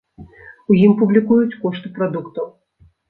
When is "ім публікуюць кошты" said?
0.87-1.93